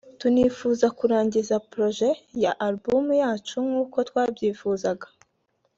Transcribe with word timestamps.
tunifuza 0.19 0.85
kurangiza 0.97 1.55
projet 1.71 2.15
ya 2.43 2.51
Album 2.67 3.05
yacu 3.21 3.57
nk’uko 3.67 3.97
twabyifuzaga 4.09 5.07